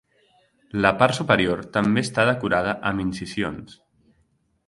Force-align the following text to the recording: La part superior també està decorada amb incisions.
La 0.85 0.91
part 1.01 1.17
superior 1.17 1.61
també 1.75 2.03
està 2.07 2.25
decorada 2.31 2.75
amb 2.93 3.05
incisions. 3.05 3.79